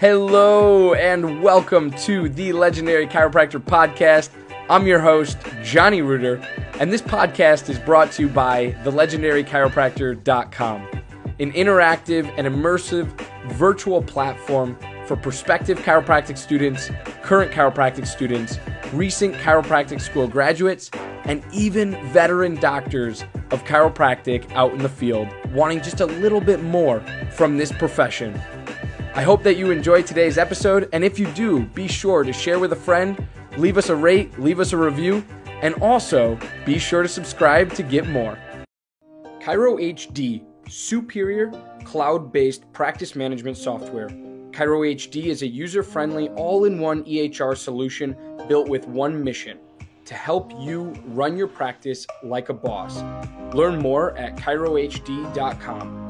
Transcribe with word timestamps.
Hello 0.00 0.94
and 0.94 1.42
welcome 1.42 1.90
to 1.90 2.30
the 2.30 2.54
Legendary 2.54 3.06
Chiropractor 3.06 3.60
Podcast. 3.60 4.30
I'm 4.70 4.86
your 4.86 4.98
host, 4.98 5.36
Johnny 5.62 6.00
Reuter, 6.00 6.36
and 6.80 6.90
this 6.90 7.02
podcast 7.02 7.68
is 7.68 7.78
brought 7.78 8.10
to 8.12 8.22
you 8.22 8.30
by 8.30 8.72
thelegendarychiropractor.com, 8.82 10.88
an 11.38 11.52
interactive 11.52 12.32
and 12.38 12.46
immersive 12.46 13.08
virtual 13.52 14.00
platform 14.00 14.78
for 15.04 15.16
prospective 15.16 15.78
chiropractic 15.80 16.38
students, 16.38 16.90
current 17.22 17.52
chiropractic 17.52 18.06
students, 18.06 18.58
recent 18.94 19.34
chiropractic 19.34 20.00
school 20.00 20.26
graduates, 20.26 20.90
and 21.24 21.44
even 21.52 21.90
veteran 22.08 22.54
doctors 22.54 23.20
of 23.50 23.62
chiropractic 23.64 24.50
out 24.52 24.72
in 24.72 24.78
the 24.78 24.88
field 24.88 25.28
wanting 25.52 25.82
just 25.82 26.00
a 26.00 26.06
little 26.06 26.40
bit 26.40 26.62
more 26.62 27.00
from 27.32 27.58
this 27.58 27.70
profession. 27.70 28.40
I 29.12 29.22
hope 29.22 29.42
that 29.42 29.56
you 29.56 29.72
enjoyed 29.72 30.06
today's 30.06 30.38
episode, 30.38 30.88
and 30.92 31.02
if 31.02 31.18
you 31.18 31.26
do, 31.32 31.64
be 31.64 31.88
sure 31.88 32.22
to 32.22 32.32
share 32.32 32.60
with 32.60 32.72
a 32.72 32.76
friend, 32.76 33.26
leave 33.56 33.76
us 33.76 33.88
a 33.88 33.96
rate, 33.96 34.38
leave 34.38 34.60
us 34.60 34.72
a 34.72 34.76
review, 34.76 35.24
and 35.62 35.74
also 35.82 36.38
be 36.64 36.78
sure 36.78 37.02
to 37.02 37.08
subscribe 37.08 37.72
to 37.74 37.82
get 37.82 38.08
more. 38.08 38.38
Chiro 39.40 39.80
HD, 39.80 40.44
superior 40.68 41.50
cloud 41.82 42.32
based 42.32 42.72
practice 42.72 43.16
management 43.16 43.56
software. 43.56 44.08
Chiro 44.52 44.86
HD 44.94 45.24
is 45.24 45.42
a 45.42 45.46
user 45.46 45.82
friendly, 45.82 46.28
all 46.30 46.64
in 46.64 46.78
one 46.78 47.02
EHR 47.02 47.56
solution 47.56 48.14
built 48.46 48.68
with 48.68 48.86
one 48.86 49.24
mission 49.24 49.58
to 50.04 50.14
help 50.14 50.52
you 50.60 50.94
run 51.06 51.36
your 51.36 51.48
practice 51.48 52.06
like 52.22 52.48
a 52.48 52.54
boss. 52.54 53.02
Learn 53.54 53.80
more 53.80 54.16
at 54.16 54.36
chirohd.com. 54.36 56.09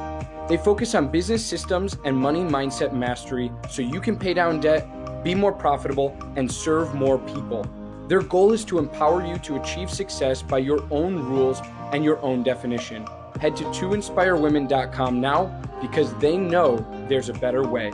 They 0.49 0.57
focus 0.57 0.95
on 0.95 1.09
business 1.09 1.45
systems 1.45 1.97
and 2.05 2.17
money 2.17 2.41
mindset 2.41 2.93
mastery 2.93 3.51
so 3.69 3.83
you 3.83 4.01
can 4.01 4.17
pay 4.17 4.35
down 4.35 4.61
debt, 4.61 4.87
be 5.25 5.35
more 5.35 5.53
profitable, 5.53 6.17
and 6.37 6.51
serve 6.51 6.95
more 6.95 7.19
people. 7.19 7.65
Their 8.09 8.23
goal 8.23 8.53
is 8.53 8.65
to 8.65 8.79
empower 8.79 9.25
you 9.25 9.39
to 9.39 9.61
achieve 9.61 9.91
success 9.91 10.43
by 10.43 10.59
your 10.59 10.83
own 10.91 11.17
rules 11.17 11.61
and 11.93 12.05
your 12.05 12.21
own 12.23 12.43
definition. 12.43 13.07
Head 13.41 13.57
to 13.57 13.65
toinspirewomen.com 13.65 15.21
now 15.21 15.47
because 15.81 16.13
they 16.17 16.37
know 16.37 16.85
there's 17.09 17.29
a 17.29 17.35
better 17.35 17.63
way. 17.63 17.93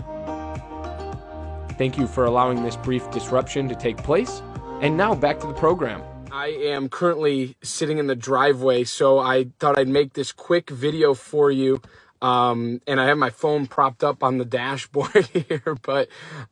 Thank 1.76 1.98
you 1.98 2.06
for 2.06 2.24
allowing 2.24 2.62
this 2.62 2.76
brief 2.76 3.10
disruption 3.10 3.68
to 3.68 3.74
take 3.74 3.98
place. 3.98 4.40
And 4.82 4.98
now 4.98 5.14
back 5.14 5.41
to 5.41 5.47
the 5.47 5.54
program. 5.54 6.03
I 6.31 6.48
am 6.48 6.91
currently 6.91 7.56
sitting 7.62 7.97
in 7.97 8.09
the 8.09 8.14
driveway, 8.14 8.84
so 8.84 9.19
I 9.19 9.47
thought 9.59 9.78
I'd 9.78 9.88
make 9.88 10.12
this 10.12 10.32
quick 10.32 10.69
video 10.69 11.14
for 11.14 11.50
you. 11.50 11.81
Um, 12.20 12.82
and 12.86 13.00
I 13.00 13.06
have 13.06 13.16
my 13.16 13.31
phone 13.31 13.66
propped 13.66 14.04
up 14.04 14.22
on 14.22 14.36
the 14.36 14.44
dashboard 14.60 15.26
here, 15.28 15.76
but 15.81 16.09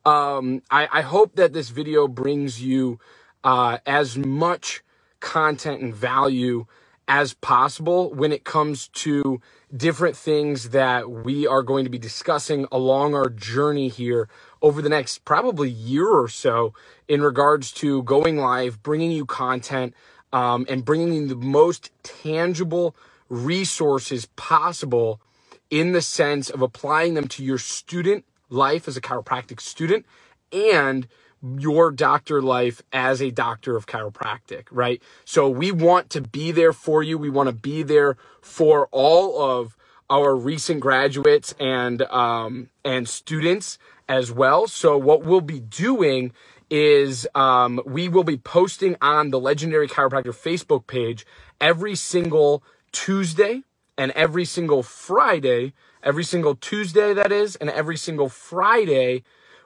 um, 0.07 0.63
I, 0.71 0.89
I, 0.91 1.03
hope 1.03 1.37
that 1.37 1.53
this 1.53 1.69
video 1.69 2.09
brings 2.09 2.63
you 2.63 2.99
uh, 3.45 3.79
as 3.85 4.17
much 4.17 4.83
content 5.21 5.83
and 5.83 5.95
value 5.95 6.67
as 7.07 7.35
possible 7.35 8.13
when 8.15 8.33
it 8.33 8.45
comes 8.45 8.89
to 8.89 9.41
different 9.77 10.17
things 10.17 10.71
that 10.71 11.11
we 11.11 11.47
are 11.47 11.63
going 11.63 11.85
to 11.85 11.91
be 11.91 11.99
discussing 11.99 12.67
along 12.71 13.15
our 13.15 13.29
journey 13.29 13.89
here 13.89 14.29
over 14.63 14.81
the 14.81 14.89
next 14.89 15.25
probably 15.25 15.69
year 15.69 16.09
or 16.09 16.29
so 16.29 16.73
in 17.09 17.23
regards 17.23 17.73
to 17.73 18.03
going 18.05 18.37
live, 18.37 18.83
bringing 18.83 19.11
you 19.11 19.27
content, 19.27 19.95
um, 20.33 20.67
and 20.69 20.85
bringing 20.85 21.13
you 21.13 21.27
the 21.27 21.37
most 21.37 21.91
tangible 22.03 22.95
resources 23.29 24.27
possible 24.37 25.21
in 25.71 25.93
the 25.93 26.03
sense 26.03 26.51
of 26.51 26.63
applying 26.63 27.15
them 27.15 27.27
to 27.27 27.43
your 27.43 27.59
student 27.59 28.25
life 28.51 28.87
as 28.87 28.97
a 28.97 29.01
chiropractic 29.01 29.61
student 29.61 30.07
and 30.53 31.09
your 31.59 31.91
doctor 31.91 32.41
life 32.41 32.83
as 32.93 33.21
a 33.21 33.31
doctor 33.31 33.77
of 33.77 33.87
chiropractic, 33.87 34.65
right? 34.71 35.03
So 35.25 35.49
we 35.49 35.73
want 35.73 36.11
to 36.11 36.21
be 36.21 36.53
there 36.53 36.73
for 36.73 37.03
you. 37.03 37.19
We 37.19 37.31
want 37.31 37.49
to 37.49 37.55
be 37.55 37.83
there 37.83 38.17
for 38.41 38.89
all 38.91 39.41
of 39.41 39.77
our 40.09 40.35
recent 40.35 40.81
graduates 40.81 41.55
and 41.59 42.03
um, 42.03 42.71
and 42.85 43.09
students 43.09 43.79
as 44.09 44.31
well. 44.33 44.67
So 44.67 44.97
what 44.97 45.25
we'll 45.25 45.41
be 45.41 45.61
doing 45.61 46.33
is 46.71 47.27
um, 47.35 47.81
we 47.87 48.09
will 48.09 48.25
be 48.25 48.37
posting 48.37 48.97
on 49.01 49.31
the 49.31 49.41
Legendary 49.41 49.89
Chiropractor 49.89 50.35
Facebook 50.35 50.87
page 50.87 51.27
every 51.61 51.95
single 51.95 52.63
Tuesday 52.93 53.63
and 53.97 54.11
every 54.13 54.45
single 54.45 54.83
Friday, 54.83 55.73
every 56.03 56.25
single 56.25 56.55
Tuesday 56.55 57.15
that 57.15 57.33
is, 57.33 57.57
and 57.57 57.71
every 57.71 57.97
single 57.97 58.29
Friday 58.29 59.23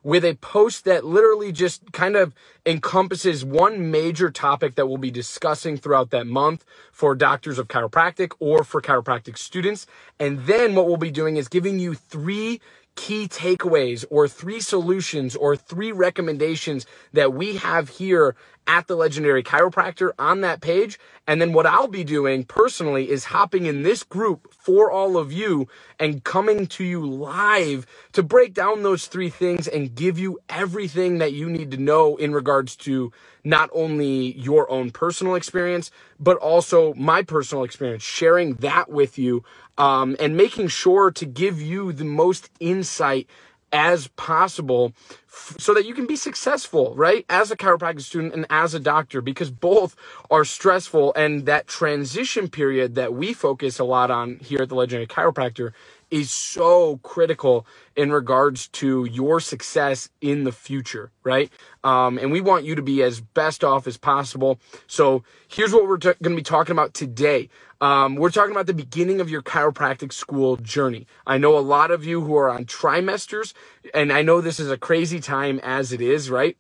with 0.09 0.25
a 0.25 0.35
post 0.37 0.87
that 0.87 1.05
literally 1.05 1.53
just 1.53 1.93
kind 1.93 2.17
of 2.17 2.35
encompasses 2.65 3.45
one 3.45 3.91
major 3.91 4.31
topic 4.31 4.75
that 4.75 4.87
we'll 4.87 4.97
be 4.97 5.11
discussing 5.11 5.77
throughout 5.77 6.09
that 6.09 6.27
month 6.27 6.65
for 6.91 7.15
doctors 7.15 7.59
of 7.59 7.69
chiropractic 7.69 8.33
or 8.39 8.65
for 8.65 8.81
chiropractic 8.81 9.37
students. 9.37 9.87
And 10.19 10.47
then 10.47 10.75
what 10.75 10.87
we'll 10.87 10.97
be 10.97 11.11
doing 11.11 11.37
is 11.37 11.47
giving 11.47 11.79
you 11.79 11.93
three 11.93 12.59
key 12.99 13.29
takeaways 13.29 14.05
or 14.11 14.27
three 14.27 14.59
solutions 14.59 15.37
or 15.37 15.55
three 15.55 15.93
recommendations 15.93 16.85
that 17.13 17.33
we 17.33 17.55
have 17.57 17.89
here 17.89 18.35
at 18.67 18.89
the 18.89 18.97
legendary 18.97 19.43
chiropractor 19.43 20.11
on 20.19 20.41
that 20.41 20.61
page. 20.61 20.99
And 21.27 21.41
then 21.41 21.53
what 21.53 21.65
I'll 21.65 21.87
be 21.87 22.03
doing 22.03 22.45
personally 22.45 23.09
is 23.09 23.27
hopping 23.27 23.67
in 23.67 23.83
this 23.83 24.03
group 24.03 24.53
for 24.53 24.91
all 24.91 25.17
of 25.17 25.33
you 25.33 25.69
and 26.01 26.25
coming 26.25 26.67
to 26.67 26.85
you 26.85 27.07
live 27.07 27.87
to 28.13 28.23
break 28.25 28.53
down 28.53 28.83
those 28.83 29.07
three 29.07 29.31
things 29.31 29.69
and 29.69 29.95
give 29.95 30.19
you 30.19 30.41
everything 30.49 31.19
that 31.19 31.33
you 31.33 31.49
need 31.49 31.71
to 31.71 31.77
know 31.77 32.17
in 32.17 32.33
regards 32.33 32.75
to 32.77 33.13
not 33.45 33.71
only 33.73 34.37
your 34.39 34.71
own 34.71 34.91
personal 34.91 35.37
experience, 35.37 35.91
but 36.19 36.37
also 36.39 36.93
my 36.95 37.23
personal 37.23 37.63
experience, 37.63 38.03
sharing 38.03 38.55
that 38.55 38.91
with 38.91 39.19
you 39.19 39.45
um, 39.79 40.17
and 40.19 40.37
making 40.37 40.69
sure 40.69 41.11
to 41.13 41.25
give 41.25 41.63
you 41.63 41.93
the 41.93 42.05
most 42.05 42.51
insight 42.61 42.88
insight 42.89 43.29
as 43.73 44.09
possible 44.17 44.93
f- 45.29 45.57
so 45.59 45.75
that 45.75 45.85
you 45.87 45.95
can 45.95 46.07
be 46.07 46.17
successful, 46.17 46.95
right? 46.97 47.27
As 47.29 47.51
a 47.51 47.57
chiropractic 47.57 48.01
student 48.03 48.35
and 48.35 48.47
as 48.51 48.75
a 48.75 48.81
doctor, 48.81 49.21
because 49.21 49.51
both 49.51 49.95
are 50.31 50.45
stressful. 50.45 51.13
And 51.15 51.47
that 51.47 51.67
transition 51.67 52.49
period 52.49 52.95
that 52.97 53.15
we 53.15 53.35
focus 53.35 53.79
a 53.79 53.85
lot 53.85 54.11
on 54.11 54.39
here 54.41 54.63
at 54.63 54.71
the 54.71 54.75
Legendary 54.75 55.07
Chiropractor 55.07 55.73
is 56.11 56.31
so 56.31 56.99
critical 56.99 57.67
in 57.97 58.13
regards 58.13 58.69
to 58.69 59.05
your 59.07 59.41
success 59.41 60.09
in 60.21 60.45
the 60.45 60.53
future, 60.53 61.11
right? 61.25 61.51
Um, 61.85 62.19
and 62.19 62.33
we 62.33 62.41
want 62.41 62.65
you 62.65 62.75
to 62.75 62.83
be 62.83 63.03
as 63.03 63.21
best 63.21 63.65
off 63.65 63.87
as 63.87 63.97
possible. 63.97 64.61
So 64.87 65.25
here's 65.49 65.73
what 65.73 65.87
we're 65.87 65.99
t- 65.99 66.13
going 66.23 66.37
to 66.37 66.37
be 66.37 66.43
talking 66.43 66.73
about 66.73 66.95
today. 66.95 67.49
Um, 67.81 68.17
we're 68.17 68.31
talking 68.31 68.53
about 68.53 68.67
the 68.67 68.75
beginning 68.75 69.21
of 69.21 69.31
your 69.31 69.43
chiropractic 69.43 70.13
school 70.13 70.57
journey. 70.57 71.07
I 71.27 71.39
know 71.39 71.57
a 71.57 71.61
lot 71.61 71.91
of 71.91 72.05
you 72.05 72.21
who 72.23 72.37
are 72.37 72.51
on 72.51 72.65
trimesters, 72.65 73.53
and 73.95 74.13
I 74.13 74.23
know 74.23 74.41
this 74.41 74.59
is 74.59 74.71
a 74.71 74.79
crazy 74.79 75.21
time 75.21 75.61
as 75.63 75.93
it 75.93 76.01
is, 76.01 76.31
right? 76.31 76.57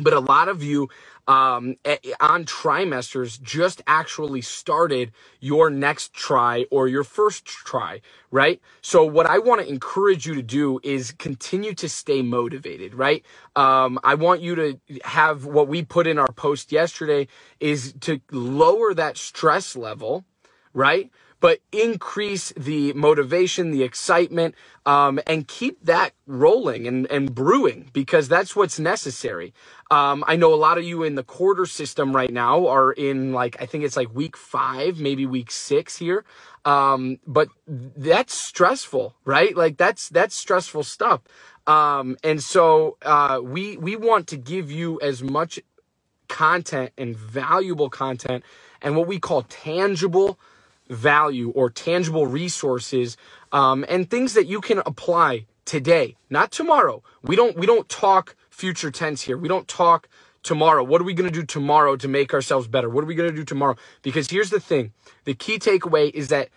But 0.00 0.12
a 0.12 0.20
lot 0.20 0.48
of 0.48 0.62
you 0.62 0.88
um, 1.28 1.76
on 2.20 2.46
trimesters 2.46 3.40
just 3.40 3.82
actually 3.86 4.40
started 4.40 5.12
your 5.40 5.70
next 5.70 6.14
try 6.14 6.64
or 6.70 6.88
your 6.88 7.04
first 7.04 7.44
try, 7.44 8.00
right? 8.30 8.60
So 8.80 9.04
what 9.04 9.26
I 9.26 9.38
want 9.38 9.60
to 9.60 9.68
encourage 9.68 10.26
you 10.26 10.34
to 10.34 10.42
do 10.42 10.80
is 10.82 11.12
continue 11.12 11.74
to 11.74 11.88
stay 11.88 12.22
motivated, 12.22 12.94
right? 12.94 13.24
Um, 13.54 14.00
I 14.02 14.14
want 14.14 14.40
you 14.40 14.54
to 14.56 14.80
have 15.04 15.44
what 15.44 15.68
we 15.68 15.84
put 15.84 16.06
in 16.06 16.18
our 16.18 16.32
post 16.32 16.72
yesterday 16.72 17.28
is 17.60 17.94
to 18.00 18.20
lower 18.32 18.94
that 18.94 19.18
stress 19.18 19.76
level, 19.76 20.24
right? 20.72 21.10
But 21.40 21.60
increase 21.70 22.52
the 22.56 22.92
motivation, 22.94 23.70
the 23.70 23.84
excitement, 23.84 24.54
um, 24.86 25.20
and 25.26 25.46
keep 25.46 25.84
that 25.84 26.12
rolling 26.26 26.86
and, 26.88 27.06
and 27.10 27.34
brewing 27.34 27.90
because 27.92 28.28
that's 28.28 28.56
what's 28.56 28.78
necessary. 28.78 29.54
Um, 29.90 30.24
I 30.26 30.36
know 30.36 30.52
a 30.52 30.56
lot 30.56 30.78
of 30.78 30.84
you 30.84 31.02
in 31.04 31.14
the 31.14 31.22
quarter 31.22 31.66
system 31.66 32.14
right 32.14 32.32
now 32.32 32.66
are 32.66 32.92
in 32.92 33.32
like, 33.32 33.60
I 33.62 33.66
think 33.66 33.84
it's 33.84 33.96
like 33.96 34.14
week 34.14 34.36
five, 34.36 34.98
maybe 34.98 35.26
week 35.26 35.50
six 35.50 35.96
here. 35.98 36.24
Um, 36.64 37.20
but 37.26 37.48
that's 37.66 38.34
stressful, 38.34 39.14
right? 39.24 39.56
Like 39.56 39.76
that's, 39.76 40.08
that's 40.08 40.34
stressful 40.34 40.84
stuff. 40.84 41.20
Um, 41.66 42.16
and 42.24 42.42
so, 42.42 42.96
uh, 43.02 43.40
we, 43.42 43.76
we 43.76 43.94
want 43.96 44.26
to 44.28 44.36
give 44.36 44.70
you 44.70 44.98
as 45.02 45.22
much 45.22 45.60
content 46.28 46.92
and 46.98 47.16
valuable 47.16 47.90
content 47.90 48.44
and 48.82 48.96
what 48.96 49.06
we 49.06 49.18
call 49.18 49.42
tangible 49.42 50.38
value 50.88 51.50
or 51.50 51.70
tangible 51.70 52.26
resources 52.26 53.16
um, 53.52 53.84
and 53.88 54.10
things 54.10 54.34
that 54.34 54.46
you 54.46 54.60
can 54.60 54.78
apply 54.86 55.46
today, 55.64 56.16
not 56.30 56.50
tomorrow. 56.50 57.02
We 57.22 57.36
don't 57.36 57.56
we 57.56 57.66
don't 57.66 57.88
talk 57.88 58.36
future 58.50 58.90
tense 58.90 59.22
here. 59.22 59.36
We 59.36 59.48
don't 59.48 59.68
talk 59.68 60.08
tomorrow. 60.42 60.82
What 60.82 61.00
are 61.00 61.04
we 61.04 61.14
going 61.14 61.30
to 61.30 61.40
do 61.40 61.44
tomorrow 61.46 61.96
to 61.96 62.08
make 62.08 62.32
ourselves 62.34 62.68
better? 62.68 62.88
What 62.88 63.04
are 63.04 63.06
we 63.06 63.14
going 63.14 63.30
to 63.30 63.36
do 63.36 63.44
tomorrow? 63.44 63.76
Because 64.02 64.30
here's 64.30 64.50
the 64.50 64.60
thing: 64.60 64.92
the 65.24 65.34
key 65.34 65.58
takeaway 65.58 66.10
is 66.12 66.28
that 66.28 66.48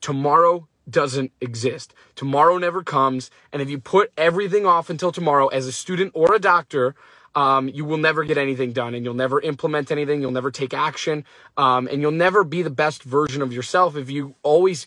tomorrow 0.00 0.68
doesn't 0.88 1.32
exist. 1.40 1.94
Tomorrow 2.14 2.58
never 2.58 2.82
comes, 2.82 3.30
and 3.52 3.62
if 3.62 3.70
you 3.70 3.78
put 3.78 4.12
everything 4.16 4.66
off 4.66 4.90
until 4.90 5.12
tomorrow, 5.12 5.48
as 5.48 5.66
a 5.66 5.72
student 5.72 6.12
or 6.14 6.34
a 6.34 6.38
doctor, 6.38 6.94
um, 7.34 7.68
you 7.68 7.84
will 7.84 7.98
never 7.98 8.24
get 8.24 8.38
anything 8.38 8.72
done 8.72 8.94
and 8.94 9.04
you'll 9.04 9.14
never 9.14 9.40
implement 9.40 9.90
anything. 9.90 10.20
You'll 10.20 10.30
never 10.30 10.50
take 10.50 10.74
action. 10.74 11.24
Um, 11.56 11.88
and 11.88 12.00
you'll 12.00 12.10
never 12.10 12.44
be 12.44 12.62
the 12.62 12.70
best 12.70 13.02
version 13.02 13.42
of 13.42 13.52
yourself 13.52 13.96
if 13.96 14.10
you 14.10 14.34
always 14.42 14.86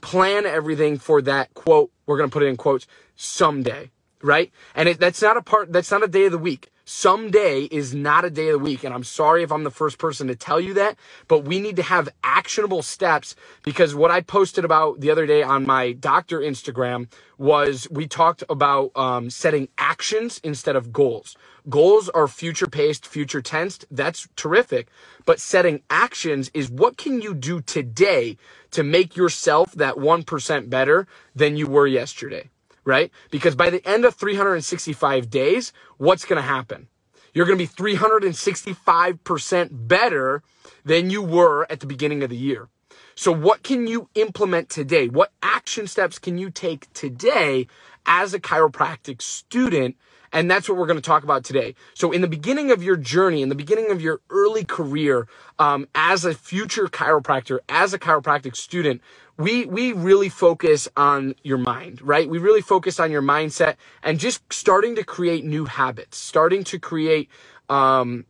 plan 0.00 0.46
everything 0.46 0.98
for 0.98 1.20
that 1.22 1.52
quote. 1.54 1.90
We're 2.06 2.16
going 2.16 2.30
to 2.30 2.32
put 2.32 2.42
it 2.42 2.46
in 2.46 2.56
quotes 2.56 2.86
someday, 3.16 3.90
right? 4.26 4.52
And 4.74 4.88
it, 4.88 5.00
that's 5.00 5.22
not 5.22 5.36
a 5.36 5.42
part, 5.42 5.72
that's 5.72 5.90
not 5.90 6.02
a 6.02 6.08
day 6.08 6.26
of 6.26 6.32
the 6.32 6.38
week. 6.38 6.70
Someday 6.84 7.64
is 7.64 7.94
not 7.94 8.24
a 8.24 8.30
day 8.30 8.48
of 8.48 8.60
the 8.60 8.64
week. 8.64 8.84
And 8.84 8.94
I'm 8.94 9.04
sorry 9.04 9.42
if 9.42 9.52
I'm 9.52 9.64
the 9.64 9.70
first 9.70 9.98
person 9.98 10.28
to 10.28 10.36
tell 10.36 10.60
you 10.60 10.74
that, 10.74 10.96
but 11.28 11.44
we 11.44 11.60
need 11.60 11.76
to 11.76 11.82
have 11.82 12.08
actionable 12.22 12.82
steps 12.82 13.34
because 13.64 13.94
what 13.94 14.10
I 14.10 14.20
posted 14.20 14.64
about 14.64 15.00
the 15.00 15.10
other 15.10 15.26
day 15.26 15.42
on 15.42 15.66
my 15.66 15.92
doctor 15.92 16.40
Instagram 16.40 17.08
was 17.38 17.88
we 17.90 18.06
talked 18.06 18.44
about 18.48 18.92
um, 18.96 19.30
setting 19.30 19.68
actions 19.78 20.40
instead 20.44 20.76
of 20.76 20.92
goals. 20.92 21.36
Goals 21.68 22.08
are 22.10 22.28
future 22.28 22.68
paced, 22.68 23.06
future 23.06 23.42
tensed. 23.42 23.84
That's 23.90 24.28
terrific. 24.36 24.88
But 25.24 25.40
setting 25.40 25.82
actions 25.90 26.50
is 26.54 26.70
what 26.70 26.96
can 26.96 27.20
you 27.20 27.34
do 27.34 27.60
today 27.60 28.36
to 28.70 28.84
make 28.84 29.16
yourself 29.16 29.72
that 29.72 29.96
1% 29.96 30.70
better 30.70 31.08
than 31.34 31.56
you 31.56 31.66
were 31.66 31.86
yesterday? 31.88 32.50
Right? 32.86 33.10
Because 33.30 33.54
by 33.54 33.68
the 33.68 33.86
end 33.86 34.06
of 34.06 34.14
365 34.14 35.28
days, 35.28 35.74
what's 35.98 36.24
going 36.24 36.40
to 36.40 36.48
happen? 36.48 36.88
You're 37.34 37.44
going 37.44 37.58
to 37.58 37.64
be 37.64 37.68
365% 37.68 39.68
better 39.72 40.42
than 40.84 41.10
you 41.10 41.20
were 41.20 41.70
at 41.70 41.80
the 41.80 41.86
beginning 41.86 42.22
of 42.22 42.30
the 42.30 42.36
year. 42.36 42.68
So 43.16 43.32
what 43.32 43.62
can 43.62 43.86
you 43.86 44.08
implement 44.14 44.68
today? 44.68 45.08
What 45.08 45.32
action 45.42 45.86
steps 45.86 46.18
can 46.18 46.38
you 46.38 46.50
take 46.50 46.92
today 46.92 47.66
as 48.06 48.34
a 48.34 48.38
chiropractic 48.38 49.20
student 49.22 49.96
and 50.32 50.50
that's 50.50 50.68
what 50.68 50.76
we're 50.76 50.86
going 50.86 50.98
to 50.98 51.02
talk 51.02 51.22
about 51.22 51.44
today. 51.44 51.74
So, 51.94 52.12
in 52.12 52.20
the 52.20 52.28
beginning 52.28 52.70
of 52.70 52.82
your 52.82 52.96
journey, 52.96 53.42
in 53.42 53.48
the 53.48 53.54
beginning 53.54 53.90
of 53.90 54.02
your 54.02 54.20
early 54.28 54.64
career, 54.64 55.28
um, 55.58 55.88
as 55.94 56.24
a 56.26 56.34
future 56.34 56.88
chiropractor, 56.88 57.60
as 57.68 57.94
a 57.94 57.98
chiropractic 57.98 58.56
student, 58.56 59.00
we 59.38 59.64
we 59.66 59.92
really 59.92 60.28
focus 60.28 60.88
on 60.96 61.36
your 61.42 61.58
mind, 61.58 62.02
right? 62.02 62.28
We 62.28 62.38
really 62.38 62.60
focus 62.60 63.00
on 63.00 63.10
your 63.10 63.22
mindset 63.22 63.76
and 64.02 64.18
just 64.18 64.42
starting 64.52 64.96
to 64.96 65.04
create 65.04 65.44
new 65.44 65.64
habits, 65.64 66.18
starting 66.18 66.64
to 66.64 66.78
create 66.78 67.30
um, 67.70 68.26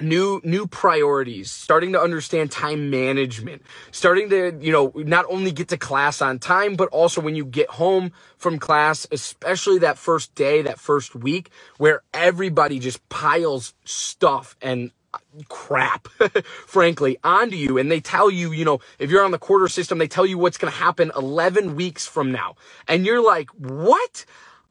new 0.00 0.40
new 0.44 0.66
priorities 0.66 1.50
starting 1.50 1.92
to 1.92 2.00
understand 2.00 2.50
time 2.50 2.90
management 2.90 3.62
starting 3.90 4.28
to 4.30 4.56
you 4.60 4.72
know 4.72 4.92
not 4.96 5.24
only 5.28 5.52
get 5.52 5.68
to 5.68 5.76
class 5.76 6.22
on 6.22 6.38
time 6.38 6.76
but 6.76 6.88
also 6.90 7.20
when 7.20 7.34
you 7.34 7.44
get 7.44 7.68
home 7.70 8.12
from 8.36 8.58
class 8.58 9.06
especially 9.10 9.78
that 9.78 9.98
first 9.98 10.34
day 10.34 10.62
that 10.62 10.78
first 10.78 11.14
week 11.14 11.50
where 11.78 12.02
everybody 12.14 12.78
just 12.78 13.06
piles 13.08 13.74
stuff 13.84 14.56
and 14.62 14.90
uh, 15.14 15.18
crap 15.48 16.08
frankly 16.66 17.16
onto 17.24 17.56
you. 17.56 17.78
And 17.78 17.90
they 17.90 18.00
tell 18.00 18.30
you 18.30 18.52
you 18.52 18.64
know 18.64 18.80
if 18.98 19.10
you're 19.10 19.24
on 19.24 19.30
the 19.30 19.38
quarter 19.38 19.68
system 19.68 19.98
they 19.98 20.08
tell 20.08 20.26
you 20.26 20.38
what's 20.38 20.58
going 20.58 20.72
to 20.72 20.78
happen 20.78 21.10
11 21.16 21.76
weeks 21.76 22.06
from 22.06 22.30
now. 22.30 22.56
And 22.86 23.06
you're 23.06 23.24
like 23.24 23.48
what 23.50 24.24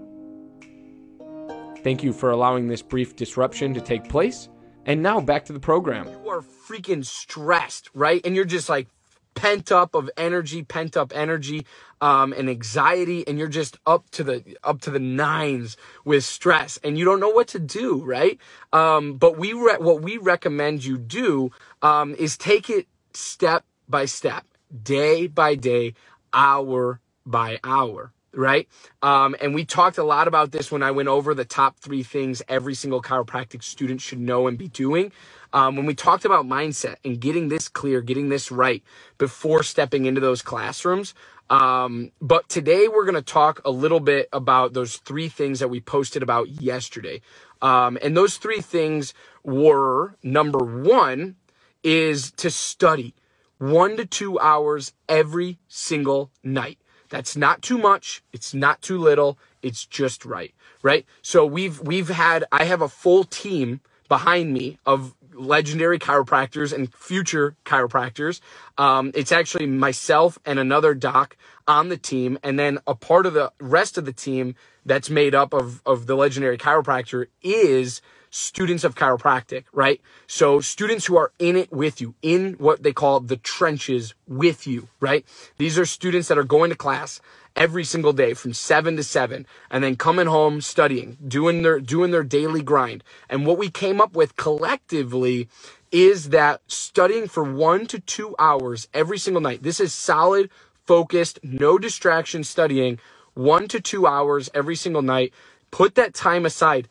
Thank 1.83 2.03
you 2.03 2.13
for 2.13 2.29
allowing 2.29 2.67
this 2.67 2.81
brief 2.81 3.15
disruption 3.15 3.73
to 3.73 3.81
take 3.81 4.07
place. 4.07 4.47
And 4.85 5.01
now 5.03 5.19
back 5.19 5.45
to 5.45 5.53
the 5.53 5.59
program. 5.59 6.07
You 6.07 6.29
are 6.29 6.41
freaking 6.41 7.05
stressed, 7.05 7.89
right? 7.93 8.21
And 8.25 8.35
you're 8.35 8.45
just 8.45 8.69
like 8.69 8.87
pent 9.35 9.71
up 9.71 9.95
of 9.95 10.09
energy, 10.17 10.63
pent 10.63 10.97
up 10.97 11.11
energy, 11.15 11.65
um, 12.01 12.33
and 12.33 12.49
anxiety, 12.49 13.27
and 13.27 13.37
you're 13.39 13.47
just 13.47 13.77
up 13.85 14.09
to 14.11 14.23
the 14.23 14.57
up 14.63 14.81
to 14.81 14.91
the 14.91 14.99
nines 14.99 15.77
with 16.05 16.23
stress, 16.23 16.79
and 16.83 16.97
you 16.97 17.05
don't 17.05 17.19
know 17.19 17.29
what 17.29 17.47
to 17.49 17.59
do, 17.59 18.03
right? 18.03 18.37
Um, 18.73 19.13
but 19.13 19.37
we 19.37 19.53
re- 19.53 19.77
what 19.79 20.01
we 20.01 20.17
recommend 20.17 20.83
you 20.83 20.97
do 20.97 21.51
um, 21.81 22.15
is 22.15 22.37
take 22.37 22.69
it 22.69 22.87
step 23.13 23.65
by 23.87 24.05
step, 24.05 24.45
day 24.83 25.27
by 25.27 25.55
day, 25.55 25.93
hour 26.33 27.01
by 27.25 27.59
hour, 27.63 28.11
right? 28.33 28.67
Um, 29.01 29.35
and 29.41 29.53
we 29.53 29.65
talked 29.65 29.97
a 29.97 30.03
lot 30.03 30.27
about 30.27 30.51
this 30.51 30.71
when 30.71 30.83
I 30.83 30.91
went 30.91 31.09
over 31.09 31.33
the 31.33 31.45
top 31.45 31.77
three 31.79 32.03
things 32.03 32.41
every 32.47 32.73
single 32.75 33.01
chiropractic 33.01 33.63
student 33.63 34.01
should 34.01 34.19
know 34.19 34.47
and 34.47 34.57
be 34.57 34.67
doing. 34.67 35.11
Um, 35.53 35.75
when 35.75 35.85
we 35.85 35.95
talked 35.95 36.25
about 36.25 36.45
mindset 36.45 36.97
and 37.03 37.19
getting 37.19 37.49
this 37.49 37.67
clear, 37.67 38.01
getting 38.01 38.29
this 38.29 38.51
right 38.51 38.83
before 39.17 39.63
stepping 39.63 40.05
into 40.05 40.21
those 40.21 40.41
classrooms. 40.41 41.13
Um, 41.49 42.11
but 42.21 42.47
today 42.47 42.87
we're 42.87 43.05
going 43.05 43.15
to 43.15 43.21
talk 43.21 43.61
a 43.65 43.71
little 43.71 43.99
bit 43.99 44.29
about 44.31 44.73
those 44.73 44.97
three 44.97 45.29
things 45.29 45.59
that 45.59 45.69
we 45.69 45.79
posted 45.81 46.21
about 46.21 46.49
yesterday. 46.49 47.21
Um, 47.61 47.97
and 48.01 48.15
those 48.15 48.37
three 48.37 48.61
things 48.61 49.13
were 49.43 50.15
number 50.23 50.59
one 50.59 51.35
is 51.83 52.31
to 52.33 52.51
study 52.51 53.15
one 53.59 53.95
to 53.97 54.05
two 54.05 54.39
hours 54.39 54.93
every 55.07 55.59
single 55.67 56.31
night. 56.43 56.79
That's 57.09 57.35
not 57.37 57.61
too 57.61 57.77
much. 57.77 58.23
It's 58.33 58.53
not 58.53 58.81
too 58.81 58.97
little. 58.97 59.37
It's 59.61 59.85
just 59.85 60.25
right. 60.25 60.53
Right. 60.81 61.05
So 61.21 61.45
we've, 61.45 61.79
we've 61.81 62.09
had, 62.09 62.45
I 62.51 62.63
have 62.65 62.81
a 62.81 62.89
full 62.89 63.23
team 63.23 63.81
behind 64.07 64.53
me 64.53 64.79
of 64.85 65.13
legendary 65.33 65.99
chiropractors 65.99 66.73
and 66.73 66.93
future 66.93 67.55
chiropractors. 67.65 68.41
Um, 68.77 69.11
it's 69.15 69.31
actually 69.31 69.67
myself 69.67 70.37
and 70.45 70.59
another 70.59 70.93
doc 70.93 71.37
on 71.67 71.89
the 71.89 71.97
team, 71.97 72.37
and 72.43 72.59
then 72.59 72.79
a 72.87 72.95
part 72.95 73.25
of 73.25 73.33
the 73.33 73.51
rest 73.59 73.97
of 73.97 74.05
the 74.05 74.13
team 74.13 74.55
that's 74.85 75.09
made 75.09 75.35
up 75.35 75.53
of 75.53 75.81
of 75.85 76.07
the 76.07 76.15
legendary 76.15 76.57
chiropractor 76.57 77.27
is 77.41 78.01
students 78.29 78.83
of 78.83 78.95
chiropractic, 78.95 79.65
right? 79.73 80.01
So 80.27 80.59
students 80.59 81.05
who 81.05 81.17
are 81.17 81.31
in 81.39 81.55
it 81.55 81.71
with 81.71 81.99
you, 82.01 82.15
in 82.21 82.53
what 82.53 82.83
they 82.83 82.93
call 82.93 83.19
the 83.19 83.37
trenches 83.37 84.13
with 84.27 84.67
you, 84.67 84.87
right? 84.99 85.25
These 85.57 85.77
are 85.79 85.85
students 85.85 86.27
that 86.27 86.37
are 86.37 86.43
going 86.43 86.69
to 86.69 86.75
class 86.75 87.21
every 87.55 87.83
single 87.83 88.13
day 88.13 88.33
from 88.33 88.53
7 88.53 88.95
to 88.95 89.03
7 89.03 89.45
and 89.69 89.83
then 89.83 89.95
coming 89.95 90.27
home 90.27 90.61
studying, 90.61 91.17
doing 91.27 91.61
their 91.61 91.79
doing 91.79 92.11
their 92.11 92.23
daily 92.23 92.61
grind. 92.61 93.03
And 93.29 93.45
what 93.45 93.57
we 93.57 93.69
came 93.69 93.99
up 93.99 94.15
with 94.15 94.35
collectively 94.35 95.49
is 95.91 96.29
that 96.29 96.61
studying 96.67 97.27
for 97.27 97.43
1 97.43 97.87
to 97.87 97.99
2 97.99 98.35
hours 98.37 98.87
every 98.93 99.17
single 99.17 99.41
night. 99.41 99.63
This 99.63 99.79
is 99.79 99.93
solid, 99.93 100.49
focused, 100.85 101.39
no 101.43 101.77
distraction 101.77 102.43
studying 102.43 102.99
1 103.33 103.67
to 103.69 103.79
2 103.79 104.05
hours 104.05 104.49
every 104.53 104.75
single 104.75 105.01
night. 105.01 105.33
Put 105.71 105.95
that 105.95 106.13
time 106.13 106.45
aside. 106.45 106.87